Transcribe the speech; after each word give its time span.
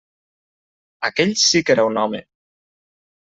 Aquell 1.09 1.33
sí 1.41 1.61
que 1.67 1.75
era 1.75 1.85
un 1.91 2.01
home. 2.05 2.23